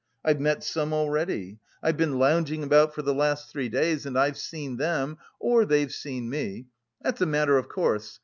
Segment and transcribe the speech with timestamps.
[0.25, 1.59] "I've met some already.
[1.83, 5.93] I've been lounging about for the last three days, and I've seen them, or they've
[5.93, 6.65] seen me.
[7.03, 8.19] That's a matter of course.